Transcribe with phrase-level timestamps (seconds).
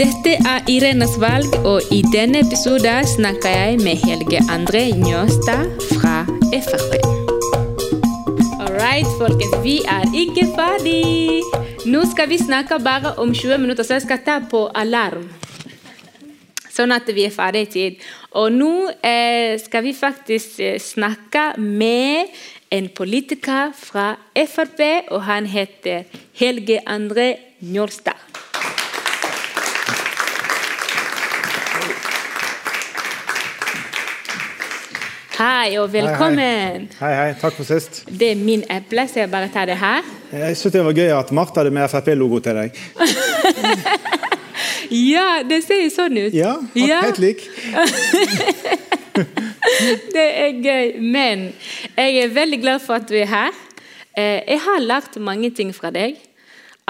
[0.00, 6.22] Dette er Irenas valg, og i denne episoden snakker jeg med Helge André Njåstad fra
[6.54, 6.94] Frp.
[8.62, 9.58] All right, folkens.
[9.64, 11.42] Vi er ikke ferdig.
[11.84, 15.28] Nå skal vi snakke bare om 20 minutter, så jeg skal ta på alarm.
[16.72, 18.08] Sånn at vi er ferdig i tid.
[18.40, 18.72] Og nå
[19.04, 22.32] eh, skal vi faktisk eh, snakke med
[22.72, 26.08] en politiker fra Frp, og han heter
[26.40, 28.29] Helge André Njåstad.
[35.40, 36.88] Hei og velkommen.
[37.00, 37.28] Hei, hei.
[37.40, 38.02] Takk for sist.
[38.10, 40.04] Det er min eple, så jeg bare tar det her.
[40.36, 42.76] Jeg synes det var gøy at Martha hadde med Frp-logo til deg.
[44.90, 46.32] Ja, det ser jo sånn ut.
[46.34, 46.96] Ja, Ja.
[47.04, 47.44] helt lik.
[50.14, 50.96] Det er gøy.
[51.14, 51.44] Men
[51.94, 53.54] jeg er veldig glad for at du er her.
[54.18, 56.16] Eh, Jeg har lært mange ting fra deg.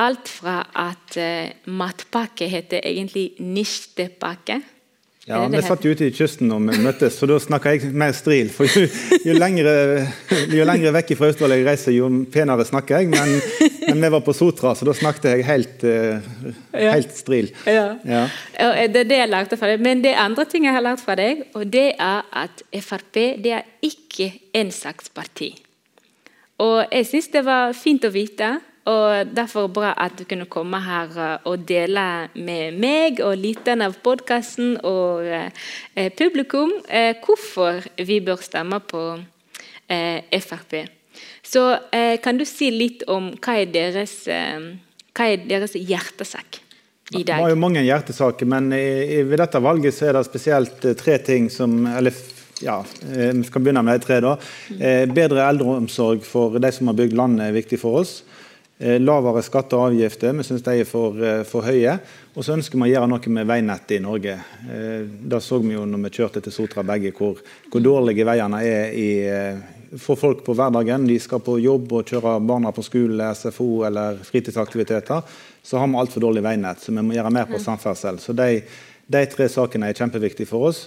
[0.01, 4.63] Alt fra at eh, matpakke heter egentlig nistepakke.
[5.31, 8.15] Ja, Vi satt jo ute i kysten og vi møttes, så da snakka jeg mer
[8.17, 8.51] stril.
[8.51, 8.89] For jo,
[9.29, 9.75] jo, lengre,
[10.51, 13.11] jo lengre vekk fra Australia jeg reiser, jo penere snakker jeg.
[13.13, 13.37] Men,
[13.87, 16.35] men vi var på Sotra, så da snakket jeg helt, eh,
[16.75, 17.53] helt stril.
[17.71, 17.87] Ja.
[18.03, 18.25] Ja.
[18.67, 19.85] Og eh, Det er det jeg lærte fra deg.
[19.87, 23.55] Men det andre ting jeg har lært fra deg, og det er at Frp det
[23.61, 25.53] er ikke ensaksparti.
[26.61, 28.57] Og jeg syns det var fint å vite,
[28.89, 33.91] og derfor bra at du kunne komme her eh, og dele med meg og lytterne
[33.91, 39.05] av podkasten og eh, publikum eh, hvorfor vi bør stemme på
[39.91, 40.81] eh, Frp.
[41.45, 46.63] Så eh, kan du si litt om hva er deres, hva er deres hjertesak
[47.11, 51.17] i Det var jo mange hjertesaker, men ved dette valget så er det spesielt tre
[51.27, 52.15] ting som eller,
[52.63, 54.21] ja, Vi skal begynne med de tre.
[54.23, 54.37] da.
[54.79, 58.21] Eh, bedre eldreomsorg for de som har bygd landet, er viktig for oss.
[58.81, 61.99] Eh, lavere skatter og avgifter, vi syns de er for, eh, for høye.
[62.35, 64.39] Og så ønsker vi å gjøre noe med veinettet i Norge.
[64.73, 67.37] Eh, det så vi jo når vi kjørte til Sotra begge, hvor,
[67.71, 69.61] hvor dårlige veiene er i,
[69.99, 71.07] for folk på hverdagen.
[71.07, 75.23] De skal på jobb og kjøre barna på skole, SFO eller fritidsaktiviteter.
[75.63, 78.19] Så har vi altfor dårlig veinett, så vi må gjøre mer på samferdsel.
[78.19, 78.63] Så de,
[79.07, 80.87] de tre sakene er kjempeviktige for oss.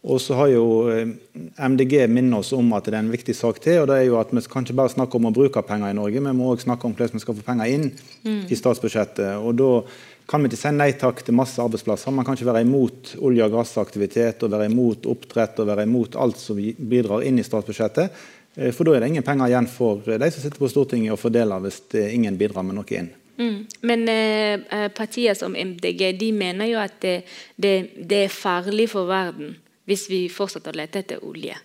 [0.00, 1.10] Og så har jo eh,
[1.60, 3.82] MDG minnet oss om at det er en viktig sak til.
[3.82, 5.96] og det er jo at Vi kan ikke bare snakke om å bruke penger i
[5.96, 7.92] Norge, vi må også snakke om hvordan vi skal få penger inn
[8.48, 9.36] i statsbudsjettet.
[9.36, 9.82] og da
[10.30, 12.12] kan vi ikke si nei takk til masse arbeidsplasser.
[12.14, 16.14] Man kan ikke være imot olje- og gassaktivitet og være imot oppdrett og være imot
[16.14, 18.20] alt som bidrar inn i statsbudsjettet.
[18.54, 21.18] Eh, For da er det ingen penger igjen for de som sitter på Stortinget og
[21.18, 21.82] fordeler hvis
[22.14, 23.10] ingen bidrar med noe inn.
[23.40, 23.66] Mm.
[23.82, 27.24] Men eh, eh, partier som MDG de mener jo at det,
[27.56, 27.74] det,
[28.06, 29.56] det er farlig for verden
[29.90, 31.58] hvis vi fortsetter å lete etter olje.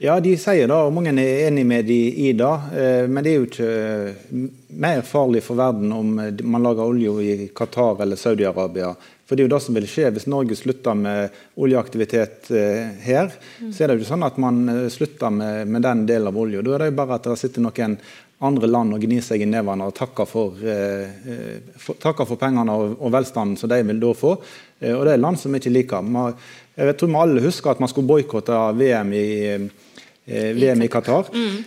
[0.00, 2.50] Ja, de sier det, og mange er enig med de i det.
[2.70, 6.86] eh, Men det er jo ikke eh, mer farlig for verden om eh, man lager
[6.86, 8.92] olje i Qatar eller Saudi-Arabia.
[9.26, 12.46] For det er jo det som vil skje hvis Norge slutter med oljeaktivitet
[13.02, 13.26] her.
[13.60, 16.62] Så er det jo sånn at man slutter med, med den delen av olja.
[16.64, 17.98] Da er det jo bare at det sitter noen
[18.40, 20.56] andre land og gnir seg i nevene og takker for,
[21.76, 24.32] for, takker for pengene og, og velstanden som de vil da få.
[24.94, 26.08] Og det er land som ikke liker.
[26.78, 31.26] Jeg tror vi alle husker at man skulle boikotte VM i eh, VM i Qatar.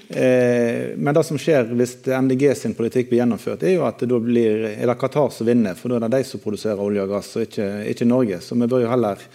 [0.10, 4.12] Eh, men det som skjer hvis MDG sin politikk blir gjennomført, er jo at det
[4.12, 5.76] da blir, er det Qatar som vinner.
[5.76, 8.40] For da er det de som produserer olje og gass, og ikke, ikke Norge.
[8.46, 9.26] Så vi bør jo heller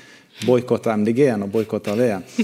[0.46, 2.24] boikotte MDG enn å boikotte VM.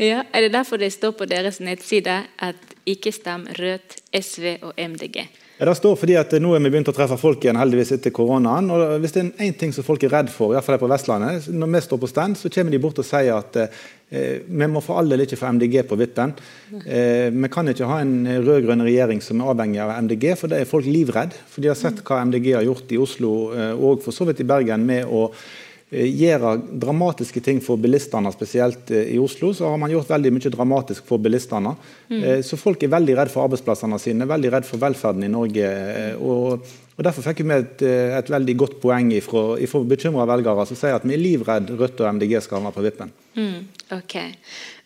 [0.00, 4.72] Ja, er det derfor det står på deres nettside at ikke stem Rødt, SV og
[4.80, 5.22] MDG?
[5.54, 8.10] Ja, Det står fordi at nå er vi begynt å treffe folk igjen heldigvis etter
[8.10, 8.72] koronaen.
[8.74, 10.82] og Hvis det er én ting som folk er redd for, i hvert fall her
[10.82, 14.40] på Vestlandet, når vi står på stand, så kommer de bort og sier at eh,
[14.50, 16.34] vi må for all del ikke få MDG på vippen.
[16.82, 20.58] Eh, vi kan ikke ha en rød-grønn regjering som er avhengig av MDG, for det
[20.58, 21.38] er folk livredd.
[21.46, 24.42] For de har sett hva MDG har gjort i Oslo eh, og for så vidt
[24.42, 25.63] i Bergen med å eh,
[25.94, 29.52] gjøre dramatiske ting for bilistene, spesielt eh, i Oslo.
[29.54, 31.74] Så har man gjort veldig mye dramatisk for bilistene.
[32.10, 32.24] Mm.
[32.44, 35.70] Så folk er veldig redd for arbeidsplassene sine, veldig redd for velferden i Norge.
[35.70, 36.66] eh, Og,
[36.96, 40.94] og Derfor fikk vi et, eh, et veldig godt poeng fra bekymra velgere som sier
[40.94, 43.10] at vi er livredd Rødt og MDG skal havne på vippen.
[43.34, 44.14] Mm, ok.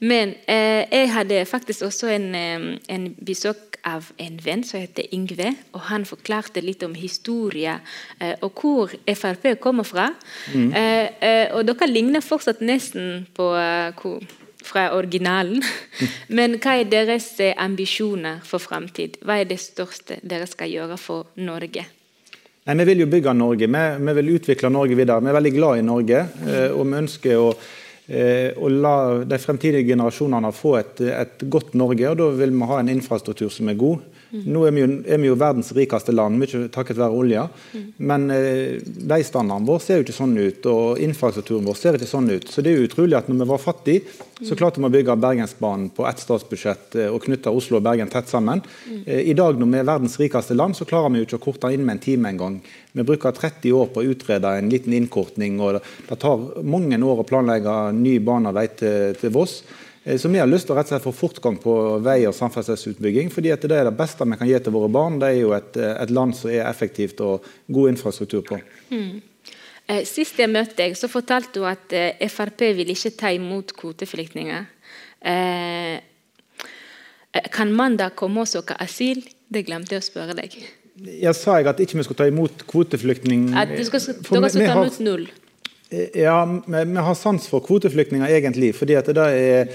[0.00, 5.08] Men eh, jeg hadde faktisk også en, eh, en besøk av en venn som heter
[5.14, 5.52] Yngve.
[5.72, 7.78] og Han forklarte litt om historie
[8.20, 10.10] eh, og hvor Frp kommer fra.
[10.54, 13.50] Eh, eh, og Dere ligner fortsatt nesten på
[14.00, 14.24] hvor,
[14.64, 15.62] fra originalen.
[16.36, 19.20] Men hva er deres ambisjoner for framtid?
[19.24, 21.86] Hva er det største dere skal gjøre for Norge?
[22.68, 23.66] Nei, Vi vil jo bygge Norge.
[23.66, 25.22] Vi, vi vil utvikle Norge videre.
[25.24, 26.18] Vi er veldig glad i Norge.
[26.46, 27.52] eh, og vi ønsker å
[28.08, 32.06] å la de fremtidige generasjonene få et, et godt Norge.
[32.08, 33.98] og Da vil vi ha en infrastruktur som er god.
[34.30, 34.42] Mm.
[34.52, 37.46] Nå er vi, jo, er vi, jo, verdens rikeste land, mye takket være olja.
[37.72, 37.84] Mm.
[38.10, 42.28] Men eh, veistandarden vår ser jo ikke sånn ut, og infrastrukturen vår ser ikke sånn
[42.30, 42.50] ut.
[42.52, 44.58] Så det er jo utrolig at når vi var fattige, så mm.
[44.60, 48.28] klarte vi å bygge Bergensbanen på ett statsbudsjett eh, og knytte Oslo og Bergen tett
[48.30, 48.62] sammen.
[48.84, 49.00] Mm.
[49.06, 51.46] Eh, I dag når vi er verdens rikeste land, så klarer vi jo ikke å
[51.48, 52.60] korte inn med en time engang.
[52.92, 57.22] Vi bruker 30 år på å utrede en liten innkortning, og det tar mange år
[57.22, 59.62] å planlegge ny bane og vei til, til Voss.
[60.08, 62.34] Eh, så vi har lyst til å rett og slett få fortgang på vei- og
[62.34, 63.30] samferdselsutbygging.
[63.30, 65.18] fordi det er det beste vi kan gi til våre barn.
[65.18, 68.60] Det er jo et, eh, et land som er effektivt og god infrastruktur på.
[68.90, 69.22] Mm.
[70.04, 71.88] Sist jeg møtte deg, så fortalte du at
[72.28, 74.66] Frp vil ikke ta imot kvoteflyktninger.
[77.50, 79.24] Kan man da komme og søke asyl?
[79.50, 80.50] Det glemte jeg å spørre deg.
[81.22, 83.56] Jeg sa jeg at ikke vi skulle ta imot kvoteflyktninger.
[83.56, 85.26] At du skal, dere skal ta imot null?
[85.90, 88.74] Ja, vi har sans for kvoteflyktninger egentlig.
[88.76, 89.68] fordi at det er,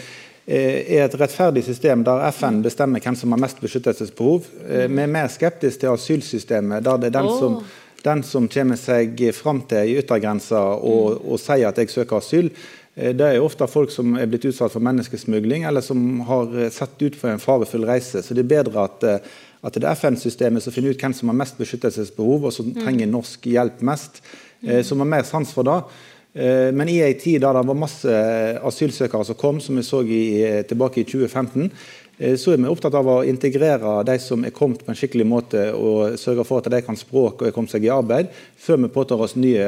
[0.46, 4.46] er et rettferdig system der FN bestemmer hvem som har mest beskyttelsesbehov.
[4.70, 7.58] Eh, vi er mer skeptiske til asylsystemet, der det er den som,
[8.06, 12.52] den som kommer seg fram til i yttergrensa og, og sier at jeg søker asyl.
[12.94, 17.02] Eh, det er ofte folk som er blitt utsatt for menneskesmugling, eller som har sett
[17.02, 18.22] ut for en farefull reise.
[18.22, 19.36] Så det er bedre at, eh,
[19.66, 23.10] at det er FN-systemet som finner ut hvem som har mest beskyttelsesbehov, og som trenger
[23.10, 24.22] norsk hjelp mest.
[24.64, 25.82] Eh, som har mer sans for det.
[26.34, 28.14] Eh, men i en tid der det var masse
[28.64, 31.70] asylsøkere som kom, som vi så i, tilbake i 2015,
[32.18, 35.28] eh, så er vi opptatt av å integrere de som er kommet på en skikkelig
[35.28, 38.82] måte, og sørge for at de kan språk og er kommet seg i arbeid, før
[38.86, 39.68] vi påtar oss nye,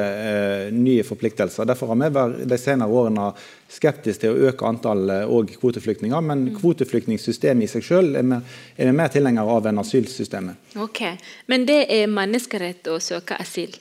[0.73, 1.67] nye forpliktelser.
[1.67, 3.29] Derfor har vi vært de senere årene
[3.69, 6.21] skeptiske til å øke antallet og kvoteflyktninger.
[6.23, 6.53] Men mm.
[6.61, 8.39] kvoteflyktningssystemet i seg selv er vi,
[8.79, 10.71] er vi mer tilhengere av enn asylsystemet.
[10.81, 11.03] Ok,
[11.51, 13.75] Men det er menneskerett å søke asyl?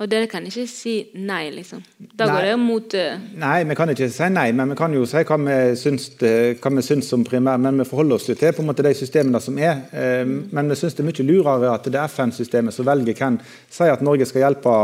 [0.00, 1.82] Og dere kan ikke si nei, liksom?
[2.16, 2.32] Da nei.
[2.32, 3.26] går det mot uh...
[3.42, 6.72] Nei, vi kan ikke si nei, men vi kan jo si hva vi syns, hva
[6.72, 7.60] vi syns som primær.
[7.60, 9.82] Men vi forholder oss til på en måte de systemene som er.
[9.92, 10.34] Mm.
[10.56, 13.36] Men vi syns det er mye lurere at det er FN-systemet som velger hvem
[13.68, 14.76] sier at Norge skal hjelpe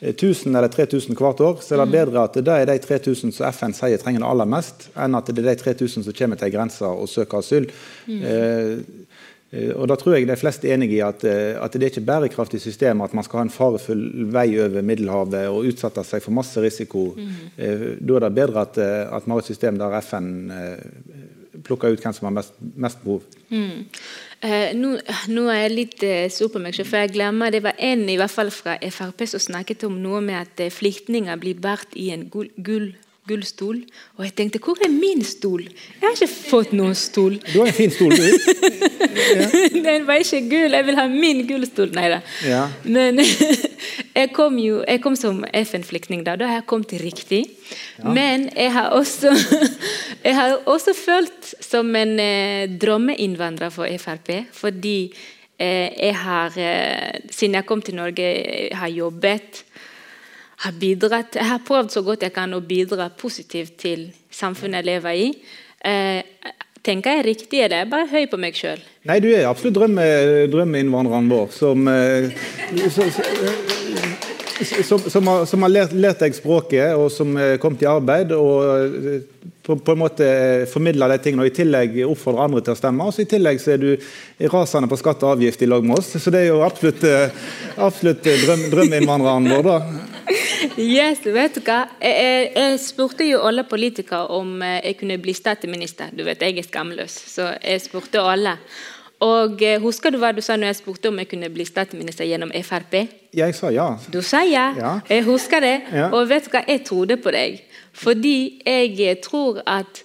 [0.00, 1.96] 1000 eller 3000 hvert år, så er det mm.
[1.98, 5.28] bedre at det er de 3000 som FN sier trenger det aller mest, enn at
[5.28, 7.66] det er de 3000 som kommer til grensa og søker asyl.
[8.06, 8.22] Mm.
[8.22, 11.82] Eh, Eh, og da tror jeg de fleste er enige i at, eh, at, det
[11.82, 16.04] er ikke bærekraftig system at man skal ha en farefull vei over Middelhavet og utsette
[16.06, 17.08] seg for masse risiko.
[17.16, 17.34] Mm.
[17.58, 20.30] Da er det bedre at, at vi har et system der FN
[21.66, 23.26] plukker ut hvem som har mest, mest behov.
[23.50, 23.88] Mm.
[24.46, 24.94] Eh, nå,
[25.34, 28.06] nå, er jeg litt eh, sur på meg selv, for jeg glemmer det var en
[28.08, 32.12] i hvert fall fra Frp som snakket om noe med at flyktninger blir båret i
[32.14, 32.92] en gull, gull
[33.30, 33.80] gullstol.
[34.18, 35.62] Og jeg tenkte hvor er min stol?
[35.64, 37.38] Jeg har ikke fått noen stol.
[37.52, 38.26] Du har en fin stol, du.
[39.40, 39.48] ja.
[39.86, 40.76] Den var ikke gull.
[40.76, 41.94] Jeg vil ha min gullstol.
[41.96, 42.20] Nei da.
[42.46, 42.66] Ja.
[42.84, 43.22] Men
[44.20, 46.36] jeg kom jo jeg kom som FN-flyktning da.
[46.40, 47.44] Da har jeg kommet riktig.
[48.00, 48.10] Ja.
[48.10, 49.32] Men jeg har, også,
[50.26, 54.32] jeg har også følt som en eh, drømmeinnvandrer for Frp.
[54.56, 54.98] Fordi
[55.58, 58.30] eh, jeg har, eh, siden jeg kom til Norge,
[58.70, 59.64] jeg har jobbet
[60.60, 64.90] har bidratt, jeg har prøvd så godt jeg kan å bidra positivt til samfunnet jeg
[64.90, 65.28] lever i.
[65.88, 66.20] Eh,
[66.84, 68.82] tenker jeg riktig, eller er jeg bare høy på meg sjøl?
[69.08, 70.04] Nei, du er absolutt drømme,
[70.52, 72.28] drømmeinnvandreren vår som, eh,
[72.92, 73.08] som,
[74.84, 78.36] som, som, har, som har lært, lært, deg språket, og som er kommet i arbeid.
[78.36, 80.28] og eh, på, på, en måte
[80.72, 83.08] formidle de tingene, og i tillegg oppfordre andre til å stemme.
[83.08, 86.12] Og I tillegg så er du rasende på skatt og avgift i lag med oss.
[86.20, 87.04] Så det er jo absolutt,
[87.80, 89.68] absolutt drøm, drømmeinnvandreren vår.
[89.68, 90.19] da.
[90.76, 91.82] Yes, vet du hva?
[92.02, 96.12] Jeg, jeg, spurte jo alle politikere om eh, jeg kunne bli statsminister.
[96.12, 98.56] Du vet, jeg er skamløs, så jeg spurte alle.
[99.24, 102.28] Og eh, Husker du hva du sa når jeg spurte om jeg kunne bli statsminister
[102.28, 102.96] gjennom Frp?
[103.36, 103.88] Jeg sa ja.
[104.12, 104.70] Du sa ja.
[104.76, 104.94] ja.
[105.08, 105.74] Jeg husker det.
[105.92, 106.08] Ja.
[106.12, 107.60] Og vet du hva, jeg trodde på deg.
[107.96, 110.04] Fordi jeg eh, tror at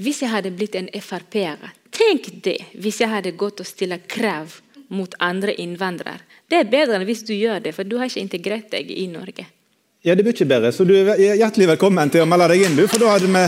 [0.00, 4.60] hvis jeg hadde blitt en Frp-er Tenk det hvis jeg hadde gått og stilt krav
[4.94, 6.22] mot andre innvandrere.
[6.50, 9.06] Det er bedre enn hvis du gjør det, for du har ikke integrert deg i
[9.10, 9.46] Norge.
[10.02, 12.76] Ja, det blir ikke bedre, så du er hjertelig velkommen til å melde deg inn,
[12.78, 12.86] du.
[12.88, 13.42] For da hadde vi,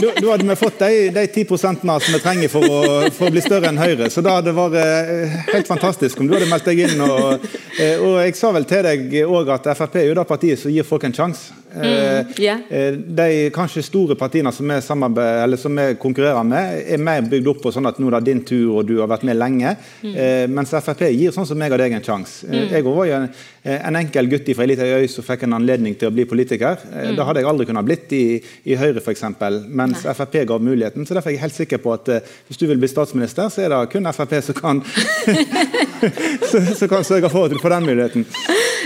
[0.00, 2.82] da, da hadde vi fått de, de 10 som vi trenger for å,
[3.14, 4.10] for å, bli større enn Høyre.
[4.12, 7.02] Så da hadde det vært eh, helt fantastisk om du hadde meldt deg inn.
[7.06, 10.60] Og, eh, og jeg sa vel til deg òg at Frp er jo det partiet
[10.62, 11.62] som gir folk en sjanse.
[11.72, 12.58] Mm, yeah.
[12.96, 17.72] De kanskje store partiene som vi, som vi, konkurrerer med, er mer bygd opp på
[17.72, 19.74] sånn at nå er det din tur og du har vært med lenge.
[20.02, 20.12] Mm.
[20.12, 22.46] Eh, mens Frp gir sånn som meg og deg en sjanse.
[22.48, 22.74] Eh, mm.
[22.76, 23.28] Jeg var jo en,
[23.78, 26.80] en, enkel gutt fra ei lita øy som fikk en anledning til å bli politiker.
[26.90, 27.16] Mm.
[27.16, 28.24] Det hadde jeg aldri kunnet blitt i,
[28.68, 29.24] i Høyre f.eks.,
[29.68, 30.14] mens Nei.
[30.18, 31.06] Frp ga muligheten.
[31.06, 32.10] Så derfor er jeg helt sikker på at
[32.48, 34.82] hvis du vil bli statsminister, så er det kun Frp som kan,
[36.78, 38.26] som kan sørge for at du får den muligheten.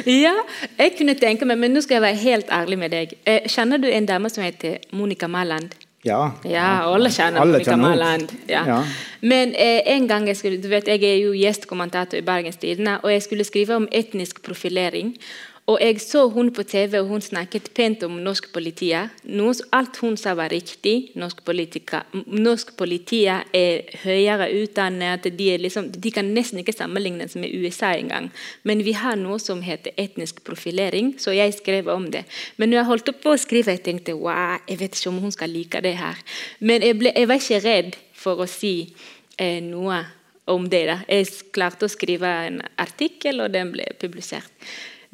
[0.06, 0.34] Ja,
[0.78, 3.16] jeg kunne tenke meg, men nå skal jeg være helt ærlig med deg.
[3.26, 5.72] Eh, kjenner du en dame som heter Monica Mæland?
[6.06, 6.20] Ja.
[6.46, 7.76] Ja, alle kjenner Alle Monica.
[7.76, 8.34] Mæland.
[8.48, 8.62] Ja.
[8.68, 8.76] Ja.
[9.20, 13.00] Men eh, en gang jeg skulle, du vet, jeg er jo gjestkommentator i Bergens Tidende,
[13.02, 15.16] og jeg skulle skrive om etnisk profilering.
[15.66, 18.92] Og jeg så hun på TV, og hun snakket pent om norsk politi.
[18.94, 21.10] Alt hun sa, var riktig.
[21.18, 25.26] Norsk, politika, norsk politi er høyere utdannet.
[25.26, 28.30] De, liksom, de kan nesten ikke sammenlignes med USA engang.
[28.62, 32.22] Men vi har noe som heter etnisk profilering, så jeg skrev om det.
[32.62, 35.34] Men når jeg holdt på å skrive, jeg tenkte wow, jeg vet ikke om hun
[35.34, 36.22] skal like det her.
[36.60, 38.76] Men jeg, ble, jeg var ikke redd for å si
[39.34, 40.04] eh, noe
[40.46, 40.86] om det.
[40.94, 41.00] da.
[41.10, 44.52] Jeg klarte å skrive en artikkel, og den ble publisert.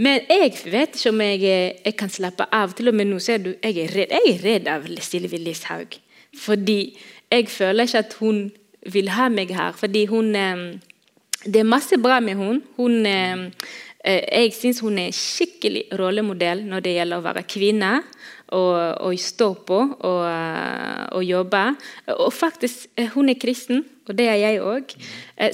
[0.02, 1.42] Men jeg vet ikke om jeg,
[1.85, 2.73] jeg kan slappe av.
[2.75, 5.99] Til og med nå ser du, jeg er redd, jeg er redd av Sylvi Listhaug.
[6.42, 6.80] Fordi
[7.30, 8.42] jeg føler ikke at hun
[8.92, 9.76] vil ha meg her.
[9.78, 10.64] Fordi hun eh,
[11.42, 12.62] Det er masse bra med hun.
[12.76, 13.50] hun eh,
[14.02, 17.92] jeg syns hun er skikkelig rollemodell når det gjelder å være kvinne
[18.52, 21.62] og, og stå på og, eh, og jobbe.
[22.18, 24.97] Og faktisk, eh, hun er kristen, og det er jeg òg.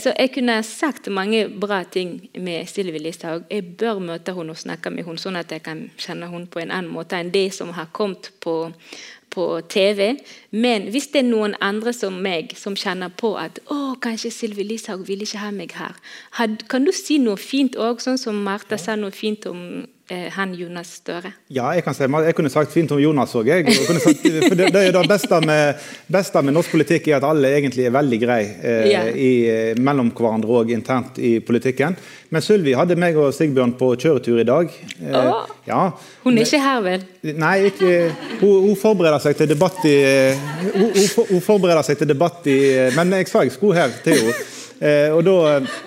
[0.00, 3.44] Så jeg kunne sagt mange bra ting med Sylvi Listhaug.
[3.50, 6.62] Jeg bør møte henne og snakke med henne, sånn at jeg kan kjenne henne på
[6.62, 8.72] en annen måte enn det som har kommet på,
[9.38, 10.16] på TV.
[10.50, 14.66] Men hvis det er noen andre som meg som kjenner på at å, kanskje Sylvi
[14.66, 15.94] Listhaug vil ikke ha meg her,
[16.70, 19.62] kan du si noe fint òg, sånn som Martha sa noe fint om
[20.08, 21.30] eh, han Jonas Støre?
[21.52, 23.48] Ja, jeg kan si, jeg kunne sagt fint om Jonas òg.
[23.48, 28.20] det, det det beste med, beste med norsk politikk er at alle egentlig er veldig
[28.22, 29.02] greie eh, Ja.
[29.12, 31.96] i, eh, mellom hverandre og internt i politikken.
[32.30, 34.72] Men Sylvi hadde meg og Sigbjørn på kjøretur i dag.
[35.00, 35.48] Eh, Åh.
[35.68, 35.82] ja.
[36.24, 37.06] Hun er ikke her, vel?
[37.38, 37.94] Nei, ikke,
[38.42, 39.96] hun, hun forbereder seg til debatt i
[40.74, 42.58] hun, hun, hun forbereder seg til debatt i
[42.96, 44.38] Men jeg sa jeg skulle her til henne.
[44.78, 45.78] Eh, og da eh,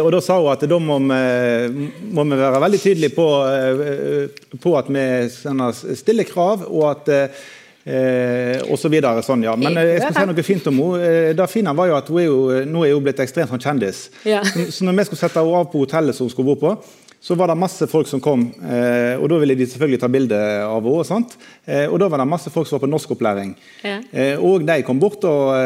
[0.00, 4.56] og da sa hun at da må vi, må vi være veldig tydelige på, eh,
[4.62, 9.52] på at vi sender stille krav, og at eh, og så videre, sånn, ja.
[9.60, 11.04] Men eh, jeg skal si noe fint om henne.
[11.04, 12.38] Eh, Det fine var jo at hun er jo,
[12.70, 14.06] nå er hun blitt ekstremt sånn kjendis.
[14.24, 14.40] Ja.
[14.48, 16.76] Så, så når vi skulle sette henne av på hotellet som hun skulle bo på,
[17.24, 18.42] så var det masse folk som kom.
[18.60, 21.06] Eh, og Da ville de selvfølgelig ta bilde av henne.
[21.16, 21.36] og.
[21.64, 23.54] Eh, og Da var det masse folk som var på norskopplæring.
[23.82, 24.00] Ja.
[24.12, 25.56] Eh, og de kom bort og,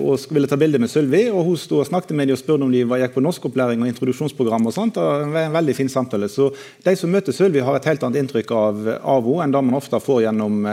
[0.00, 1.28] og ville ta bilde med Sylvi.
[1.28, 3.88] Og hun sto og snakket med dem og spurte om de gikk på norskopplæring og
[3.88, 4.66] introduksjonsprogram.
[4.66, 4.96] og sånt.
[4.96, 6.28] Og det var en veldig fin samtale.
[6.28, 9.64] Så de som møter Sylvi, har et helt annet inntrykk av, av henne enn det
[9.64, 10.64] man ofte får gjennom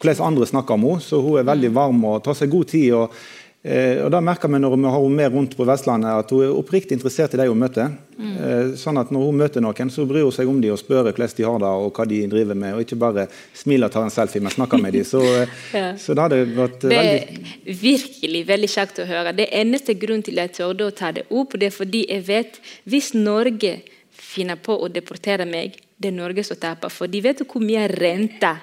[0.00, 1.00] hvordan andre snakker om henne.
[1.00, 2.92] Så hun er veldig varm og tar seg god tid.
[2.92, 3.14] og
[3.60, 6.54] og da merker vi når vi har henne med rundt på Vestlandet at hun er
[6.56, 7.90] oppriktig interessert i de hun møter.
[8.20, 8.72] Mm.
[8.76, 11.34] sånn at Når hun møter noen, så bryr hun seg om dem og spør hvordan
[11.36, 12.74] de har det og hva de driver med.
[12.74, 13.26] Og ikke bare
[13.56, 15.04] smiler og tar en selfie, men snakker med dem.
[15.04, 15.92] Så, eh, Ja.
[15.96, 19.36] så det hadde vært Det veldig er virkelig veldig kjekt å høre.
[19.36, 22.26] Det eneste grunnen til at jeg torde å ta det opp, det er fordi jeg
[22.28, 23.76] vet hvis Norge
[24.10, 26.92] finner på å deportere meg, det er Norge som taper.
[26.92, 28.54] For de vet hvor mye rente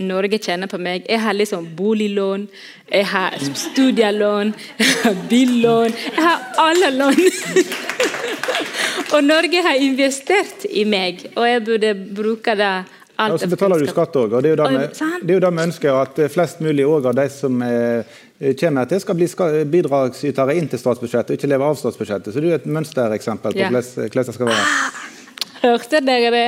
[0.00, 1.04] Norge tjener på meg.
[1.08, 2.46] Jeg har liksom boliglån,
[2.90, 5.98] jeg har studielån, jeg har billån.
[6.16, 7.20] Jeg har alle lån.
[9.14, 12.72] og Norge har investert i meg, og jeg burde bruke det
[13.20, 14.32] alt og så betaler du skatt òg.
[14.32, 17.60] Og det er, jo det, vi, er ønsker, at flest mulig òg av de som
[17.66, 18.18] eh,
[18.60, 19.28] kommer til, skal bli
[19.74, 22.32] bidragsytere inn til statsbudsjettet, og ikke leve av statsbudsjettet.
[22.32, 24.68] Så det er jo et mønstereksempel på hvordan hvordan det skal være.
[25.60, 26.46] Hørte dere det?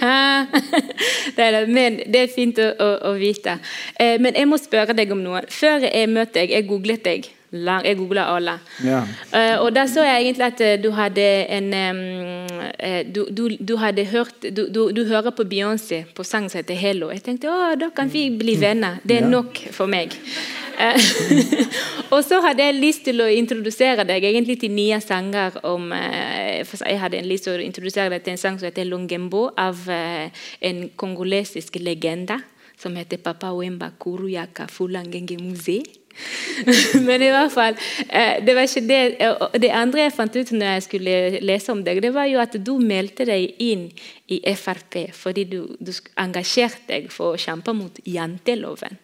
[0.00, 1.62] Det er, det.
[1.68, 3.58] Men det er fint å, å, å vite.
[4.00, 5.44] Eh, men jeg må spørre deg om noe.
[5.50, 7.30] Før jeg møtte deg, jeg googlet deg.
[7.54, 8.56] Jeg googla alle.
[8.82, 9.04] Ja.
[9.30, 13.76] Eh, og da så jeg egentlig at eh, du hadde en eh, du, du, du
[13.78, 17.12] hadde hørt du, du, du hører på Beyoncé på sang som heter 'Hello'.
[17.14, 18.98] Jeg tenkte å, da kan vi bli venner.
[19.06, 20.18] Det er nok for meg.
[20.78, 21.00] Eh,
[22.14, 26.64] og så hadde jeg lyst til å introdusere deg egentlig til nye sanger om eh,
[26.64, 29.84] Jeg hadde en lyst til å introdusere deg til en sang som heter 'Longembo' av
[29.90, 32.40] eh, en kongolesisk legende
[32.80, 35.82] som heter Papa Wemba Kuruyaka Fulangenge Muze.
[37.06, 37.74] Men i hvert fall
[38.46, 41.98] Det var ikke det Det andre jeg fant ut når jeg skulle lese om deg,
[42.02, 43.88] det var jo at du meldte deg inn
[44.30, 48.94] i Frp fordi du, du engasjerte deg for å kjempe mot janteloven.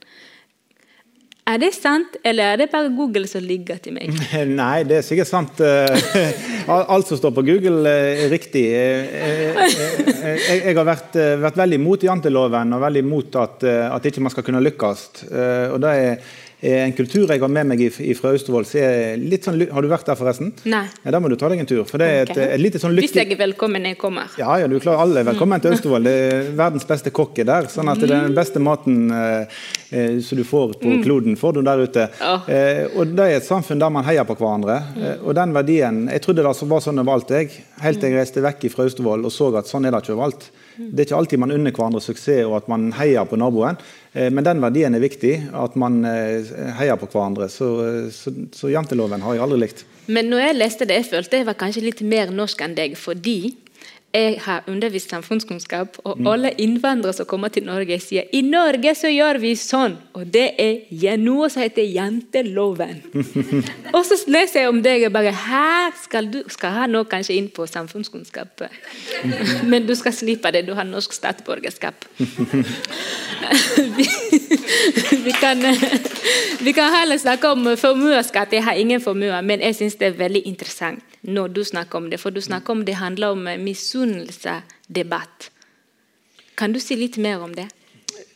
[1.51, 4.13] Er det sant, eller er det bare Google som ligger til meg?
[4.61, 5.63] Nei, det er sikkert sant.
[5.65, 8.63] Eh, Alt som står på Google, eh, er riktig.
[8.71, 13.65] Eh, Jeg har vært, vært veldig imot janteloven og veldig imot at,
[13.97, 15.03] at ikke man skal kunne lykkes.
[15.73, 17.83] Og det er en kultur jeg har med meg
[18.19, 18.67] fra Austevoll.
[18.69, 20.53] sånn, Har du vært der, forresten?
[20.65, 20.87] Nei.
[21.05, 21.85] Ja, Da må du ta deg en tur.
[21.89, 22.49] For det er et, okay.
[22.55, 24.29] et lite sånn Hvis jeg er velkommen når jeg kommer.
[24.37, 25.01] Ja, ja, du er klar.
[25.01, 26.05] Alle er velkommen til Austevoll.
[26.05, 27.71] Det er verdens beste kokk er der.
[27.73, 31.57] sånn at det er den beste maten eh, eh, som du får på kloden, får
[31.57, 32.09] du der ute.
[32.21, 32.37] Ja.
[32.47, 34.83] Eh, og Det er et samfunn der man heier på hverandre.
[35.01, 37.51] Eh, og den verdien, Jeg trodde det var sånn overalt, jeg,
[37.81, 40.51] helt til jeg reiste vekk fra Austevoll og så at sånn er det ikke overalt.
[40.81, 43.79] Det er ikke alltid man unner hverandre suksess og at man heier på naboen,
[44.15, 45.35] men den verdien er viktig.
[45.55, 47.47] At man heier på hverandre.
[47.53, 47.69] Så,
[48.15, 49.85] så, så janteloven har jeg aldri likt.
[50.11, 52.97] Men når jeg leste det, jeg følte jeg var kanskje litt mer norsk enn deg,
[52.99, 53.53] fordi
[54.15, 56.27] jeg har undervist samfunnskunnskap, og mm.
[56.27, 59.95] alle innvandrere som kommer til Norge, sier i Norge så gjør vi sånn.
[60.19, 62.99] Og det er noe som heter janteloven.
[63.95, 67.37] og så leser jeg om deg og bare Her skal du skal ha noe kanskje
[67.39, 68.65] inn på samfunnskunnskap?
[69.71, 72.09] Men du skal slippe det, du har norsk statsborgerskap.
[72.19, 74.09] vi,
[75.27, 75.63] vi, kan,
[76.61, 78.59] vi kan heller snakke om formuesskatt.
[78.59, 82.11] Jeg har ingen formue, men jeg syns det er veldig interessant når du snakker om
[82.11, 82.21] det.
[82.21, 85.51] For du snakker om det handler om eh, misunnelsesdebatt.
[86.57, 87.71] Kan du si litt mer om det?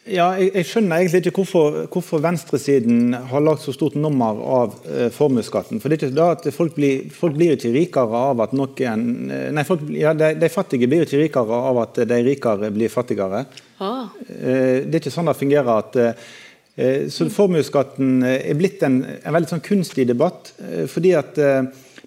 [0.04, 4.74] Ja, jeg, jeg, skjønner egentlig ikke hvorfor, hvorfor venstresiden har lagt så stort nummer av
[4.84, 5.80] eh, formuesskatten.
[5.80, 9.30] For det er ikke da at folk blir, folk blir ikke rikere av at noen
[9.32, 12.92] eh, Nei, folk, ja, de, de, fattige blir ikke rikere av at de rikere blir
[12.92, 13.46] fattigere.
[13.80, 14.12] Ah.
[14.28, 15.72] Eh, det er ikke sånn det fungerer.
[15.72, 20.52] at eh, så Formuesskatten er blitt en, en veldig sånn kunstig debatt.
[20.68, 21.40] Eh, fordi at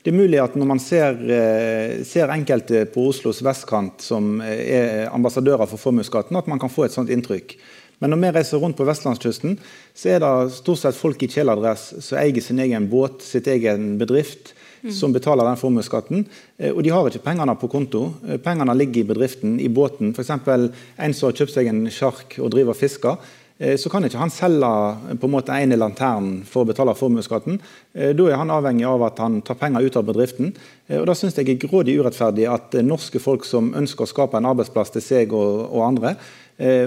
[0.08, 5.10] det er mulig at når man ser, eh, ser, enkelte på Oslos vestkant som er
[5.12, 7.58] ambassadører for formuesskatten, at man kan få et sånt inntrykk.
[8.00, 9.58] Men når vi reiser rundt på vestlandskysten,
[9.92, 13.98] så er det stort sett folk i kjeledress som eier sin egen båt, sitt egen
[14.00, 14.54] bedrift,
[14.86, 14.94] mm.
[14.96, 16.24] som betaler den formuesskatten.
[16.56, 18.06] Eh, og de har ikke pengene på konto.
[18.30, 20.16] Eh, pengene ligger i bedriften, i båten.
[20.16, 20.32] F.eks.
[20.32, 23.20] en som har kjøpt seg en sjark og driver og fisker.
[23.60, 24.70] Eh, så kan ikke han selge
[25.18, 27.58] på en måte ene lanternen for å betale formuesskatten.
[27.94, 30.52] Eh, da er han avhengig av at han tar penger ut av bedriften.
[30.88, 34.38] Eh, og Da syns jeg er grådig urettferdig at norske folk som ønsker å skape
[34.38, 36.18] en arbeidsplass til seg og, og andre,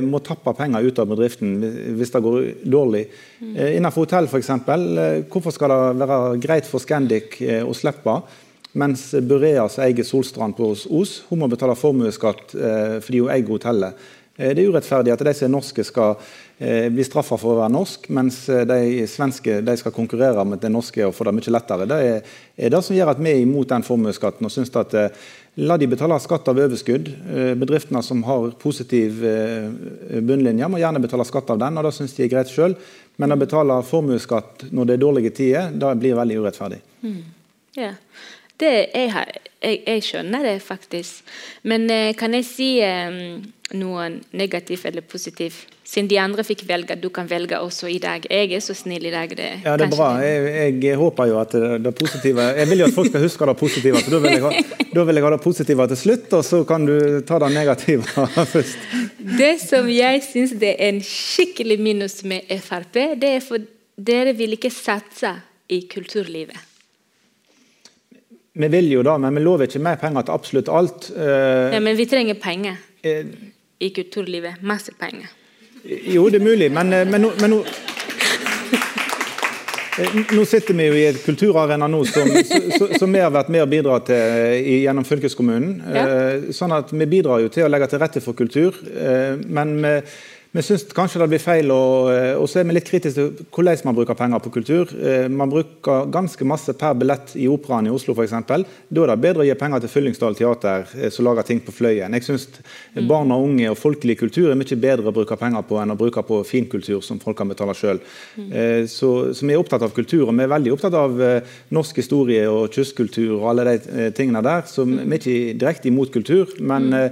[0.03, 1.61] må tappe penger ut av bedriften
[1.95, 3.05] hvis det går dårlig.
[3.39, 4.49] Innenfor hotell f.eks.
[5.31, 8.17] Hvorfor skal det være greit for Scandic å slippe?
[8.75, 14.11] Mens Burea, som eier Solstrand på Os, hun må betale formuesskatt fordi hun eier hotellet.
[14.35, 17.73] Det er urettferdig at de som er norske skal Eh, blir straffa for å være
[17.73, 21.55] norsk, mens eh, de svenske de skal konkurrere med det norske og få det mye
[21.55, 21.87] lettere.
[21.89, 22.35] Det er,
[22.75, 25.29] det som gjør at vi er imot den formuesskatten og syns at eh,
[25.61, 27.09] La de betale skatt av overskudd.
[27.59, 29.19] Bedriftene som har positiv
[30.23, 32.77] bunnlinje, må gjerne betale skatt av den, og det syns de er greit sjøl.
[33.19, 36.79] Men å betale formuesskatt når det er dårlige tider, det blir veldig urettferdig.
[37.03, 37.19] Mm.
[37.77, 37.99] Yeah.
[38.63, 39.11] Det, jeg,
[39.59, 41.35] jeg, jeg, skjønner det faktisk.
[41.67, 43.43] Men kan jeg si um,
[43.83, 45.80] noe negativt eller positivt?
[45.91, 48.23] Siden de andre fikk velge, du kan velge også i dag.
[48.31, 49.33] Jeg er så snill i dag.
[49.35, 50.11] Det, ja, det er bra.
[50.23, 53.55] Jeg, jeg, håper jo at det positive Jeg vil jo at folk skal huske det
[53.59, 54.03] positive.
[54.05, 54.53] For da vil, ha,
[54.95, 56.95] da vil jeg ha det positive til slutt, og så kan du
[57.27, 58.87] ta det negative først.
[59.41, 63.67] Det som jeg syns er en skikkelig minus med Frp, det er for
[63.99, 65.35] dere vil ikke satse
[65.75, 66.69] i kulturlivet.
[68.61, 71.11] Vi vil jo da, men vi lover ikke mer penger til absolutt alt.
[71.19, 73.27] Ja, Men vi trenger penger eh,
[73.83, 74.63] i kulturlivet.
[74.63, 75.35] Masse penger.
[75.85, 77.61] Jo, det er mulig, men, eh, men, men nå
[80.01, 82.29] eh, nå sitter vi jo i et kulturarena nå som,
[82.99, 85.73] som, vi har vært med å bidra til eh, gjennom fylkeskommunen.
[85.95, 86.05] Ja.
[86.57, 88.77] Sånn at Vi bidrar jo til å legge til rette for kultur.
[89.49, 89.95] Men vi
[90.51, 93.85] vi syns kanskje det blir feil, og, eh, så er vi litt kritiske til hvordan
[93.87, 94.91] man bruker penger på kultur.
[94.99, 98.35] Eh, man bruker ganske masse per billett i Operaen i Oslo f.eks.
[98.35, 101.71] Da er det bedre å gi penger til Fyllingsdal teater, eh, som lager ting på
[101.71, 102.19] Fløyen.
[102.19, 102.49] Jeg syns
[102.97, 103.07] mm.
[103.07, 105.99] barn og unge og folkelig kultur er mye bedre å bruke penger på enn å
[106.01, 108.03] bruke på finkultur som folk kan betale sjøl.
[108.35, 108.51] Mm.
[108.91, 111.15] Så, så, vi er opptatt av kultur, og vi er veldig opptatt av
[111.71, 114.67] norsk historie og kystkultur og alle de tingene der.
[114.67, 116.51] Så vi er ikke direkte imot kultur.
[116.59, 117.11] men mm Eh,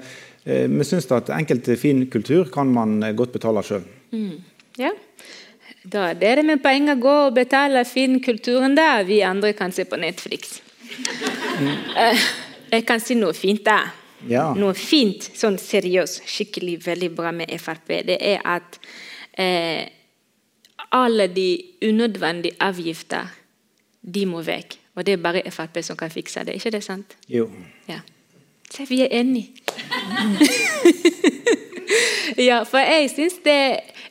[0.48, 3.84] vi syns at enkelte fin kultur kan man eh, godt betale sjøl.
[4.12, 4.38] Mm.
[4.78, 4.94] Ja.
[5.88, 9.04] Da er dere med penger gå og betale fin kulturen der.
[9.08, 10.60] Vi andre kan se på Netflix.
[11.60, 11.74] Mm.
[12.72, 13.92] Jeg kan si noe fint der.
[14.26, 14.48] Ja.
[14.58, 18.78] Noe fint, sånn seriøst, skikkelig veldig bra med Frp, det er at
[19.38, 19.86] eh,
[20.94, 21.50] alle de
[21.86, 23.30] unødvendige avgifter,
[24.02, 24.78] de må vekk.
[24.98, 26.56] Og det er bare Frp som kan fikse det.
[26.58, 27.14] ikke det sant?
[27.30, 27.46] Jo.
[27.88, 28.00] Ja.
[28.68, 29.48] Se, vi er enige.
[32.48, 33.60] ja, for jeg syns det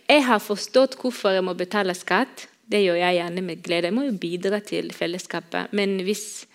[0.07, 2.47] Jeg har forstått hvorfor jeg må betale skatt.
[2.67, 3.89] Det gjør jeg gjerne med glede.
[3.89, 5.73] Jeg må jo bidra til fellesskapet.
[5.75, 6.45] Men hvis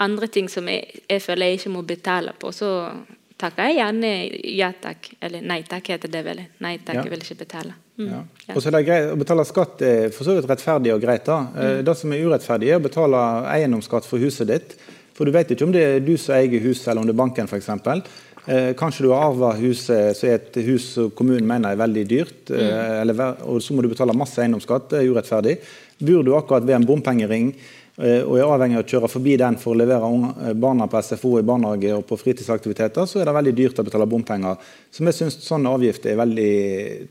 [0.00, 2.70] andre ting som jeg, jeg føler jeg ikke må betale på, så
[3.42, 4.12] takker jeg gjerne
[4.56, 5.12] ja takk.
[5.20, 6.42] Eller nei takk, heter det vel.
[6.64, 7.04] Nei takk, ja.
[7.04, 7.76] jeg vil ikke betale.
[8.00, 8.08] Mm.
[8.08, 8.22] Ja.
[8.46, 8.54] Ja.
[8.54, 11.26] Og så er det greit, Å betale skatt er for så vidt rettferdig og greit.
[11.28, 11.38] da.
[11.52, 11.84] Eh, mm.
[11.88, 13.22] Det som er urettferdig, er å betale
[13.52, 14.76] eiendomsskatt for huset ditt.
[15.16, 17.22] For du vet ikke om det er du som eier huset, eller om det er
[17.22, 17.68] banken f.eks.
[18.44, 22.02] Eh, kanskje du har arva huset, så er et hus som kommunen mener er veldig
[22.10, 22.96] dyrt, eh, mm.
[23.04, 24.88] eller, og så må du betale masse eiendomsskatt.
[24.90, 25.60] Det er urettferdig.
[26.02, 27.52] Bor du akkurat ved en bompengering,
[28.02, 31.36] eh, og er avhengig av å kjøre forbi den for å levere barna på SFO
[31.38, 34.72] i barnehage og på fritidsaktiviteter, så er det veldig dyrt å betale bompenger.
[34.90, 36.54] Så vi syns sånne avgifter er veldig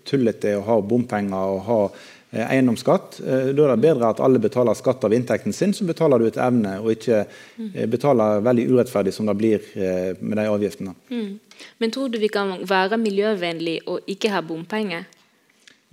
[0.03, 3.19] tullete å ha bompenger og ha eh, eiendomsskatt.
[3.19, 6.27] Eh, Da er det bedre at alle betaler skatt av inntekten sin, så betaler du
[6.27, 10.95] etter evne, og ikke eh, betaler veldig urettferdig som det blir eh, med de avgiftene.
[11.09, 11.39] Mm.
[11.77, 15.09] Men tror du vi kan være miljøvennlig og ikke ha bompenger?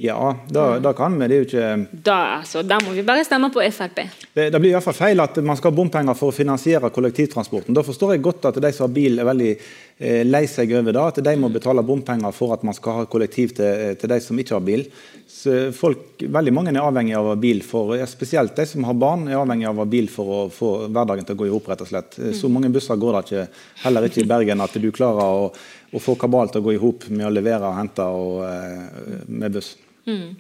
[0.01, 1.27] Ja, det kan vi.
[1.27, 3.97] Det er jo ikke Da, altså, da må vi bare stemme på Frp.
[4.31, 7.75] Det, det blir fall feil at man skal ha bompenger for å finansiere kollektivtransporten.
[7.75, 10.95] Da forstår jeg godt at de som har bil er veldig eh, lei seg over
[10.95, 14.19] det, at de må betale bompenger for at man skal ha kollektiv til, til de
[14.23, 14.85] som ikke har bil.
[15.29, 18.97] Så folk, veldig mange er avhengig av å ha bil, for, spesielt de som har
[18.99, 21.53] barn er avhengig av å ha bil for å få hverdagen til å gå i
[21.53, 21.69] hop.
[21.89, 22.17] slett.
[22.39, 23.45] Så mange busser går det ikke,
[23.83, 25.51] heller ikke i Bergen at du klarer å,
[25.93, 29.23] å få kabal til å gå i hop med å levere og hente og, eh,
[29.27, 29.75] med buss.
[30.07, 30.39] Mm.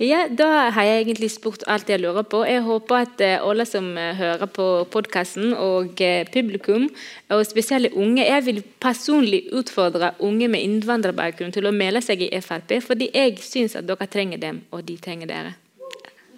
[0.00, 2.40] Ja, Da har jeg egentlig spurt alt jeg lurer på.
[2.48, 6.88] Jeg håper at eh, alle som eh, hører på podkasten og eh, publikum,
[7.28, 12.40] og spesielt unge Jeg vil personlig utfordre unge med innvandrerbakgrunn til å melde seg i
[12.40, 15.52] Frp, fordi jeg syns at dere trenger dem, og de trenger dere.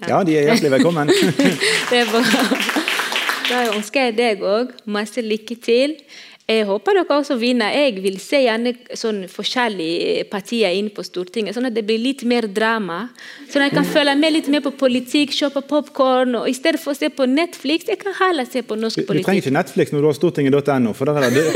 [0.09, 1.15] Ja, de er hjertelig velkommen.
[1.91, 2.25] Det er bra.
[3.47, 5.95] Da ønsker jeg deg òg masse lykke til.
[6.51, 7.71] Jeg håper dere også vinner.
[7.73, 12.25] Jeg vil se gjerne sånn forskjellige partier inn på Stortinget, sånn at det blir litt
[12.29, 13.05] mer drama.
[13.47, 16.35] Sånn at jeg kan følge med litt mer på politikk, kjøpe popkorn.
[16.51, 19.23] I stedet for å se på Netflix, jeg kan heller se på norsk Du, du
[19.23, 21.47] trenger ikke Netflix når du har stortinget.no, for der er, det,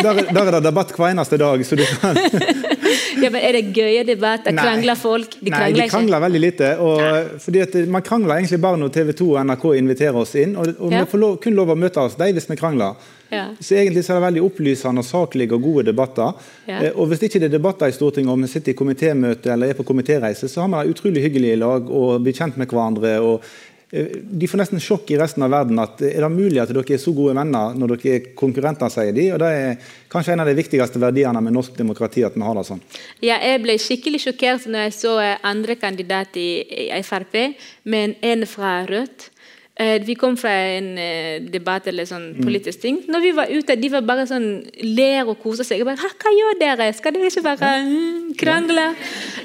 [0.00, 1.66] der, der er det debatt hver eneste dag.
[1.68, 2.16] Så du kan,
[3.22, 4.56] Ja, men er det gøye debatter?
[4.56, 5.36] Krangler folk?
[5.40, 5.92] De Nei, krangler de ikke.
[5.94, 6.72] krangler veldig lite.
[6.84, 7.04] Og,
[7.44, 10.56] fordi at Man krangler egentlig bare når TV 2 og NRK inviterer oss inn.
[10.56, 11.04] Og, og Ja.
[11.04, 12.96] Vi får lov, kun lov å møte oss de hvis vi krangler.
[13.30, 13.46] Ja.
[13.60, 16.34] Så egentlig så er det veldig opplysende, saklige og gode debatter.
[16.66, 16.80] Ja.
[16.80, 19.72] Eh, og Hvis ikke det er debatter i Stortinget, og vi sitter i komitémøte eller
[19.72, 22.70] er på komitéreise, så har vi det utrolig hyggelig i lag og blir kjent med
[22.70, 23.18] hverandre.
[23.20, 23.42] og
[23.90, 25.78] eh, de får nesten sjokk i resten av verden.
[25.78, 29.12] at Er det mulig at dere er så gode venner når dere er konkurrenter, sier
[29.12, 29.32] de.
[29.32, 29.76] og Det er
[30.08, 32.82] kanskje en av de viktigste verdiene med norsk demokrati, at vi har det sånn.
[33.22, 36.62] Ja, jeg ble skikkelig sjokkert når jeg så eh, andre kandidat i,
[36.94, 39.30] i Frp, men en fra Rødt.
[39.78, 43.02] Eh, Vi kom fra en eh, debatt eller sånn politisk ting.
[43.12, 44.46] Når vi var ute, de var bare sånn
[44.80, 45.82] ler og koser seg.
[45.82, 46.86] Jeg bare, Hva gjør dere?
[46.96, 48.86] Skal dere ikke bare mm, krangle?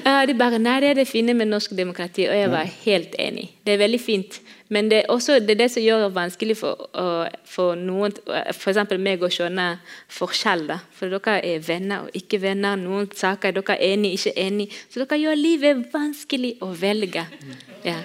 [0.02, 2.24] De bare Nei, det er det fine med norsk demokrati.
[2.30, 3.50] Og jeg var helt enig.
[3.60, 4.40] Det er veldig fint.
[4.72, 6.88] Men det er også det, er det som gjør det vanskelig for,
[7.44, 8.14] for noen,
[8.54, 8.80] f.eks.
[8.96, 9.66] meg, å skjønne
[10.16, 10.64] forskjell.
[10.70, 10.78] da.
[10.96, 12.80] For dere er venner og ikke venner.
[12.80, 14.80] Noen saker er dere enig, ikke enige.
[14.88, 17.26] Så dere gjør livet vanskelig å velge.
[17.84, 18.00] Ja.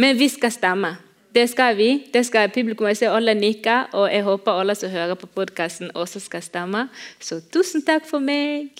[0.00, 0.96] Men vi skal stemme.
[1.36, 2.02] Det skal vi.
[2.14, 2.86] Det skal publikum.
[2.86, 6.88] Jeg ser alle nikke, og jeg håper alle som hører på podkasten, også skal stemme.
[7.20, 8.72] Så tusen takk for meg.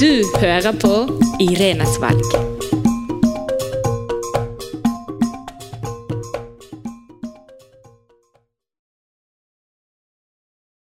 [0.00, 0.94] Du hører på
[1.40, 2.57] Irenes valg.